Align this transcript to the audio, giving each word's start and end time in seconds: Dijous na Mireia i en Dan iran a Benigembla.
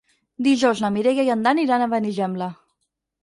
Dijous 0.45 0.79
na 0.85 0.89
Mireia 0.95 1.27
i 1.27 1.29
en 1.33 1.45
Dan 1.47 1.61
iran 1.65 1.85
a 1.87 1.91
Benigembla. 1.93 2.51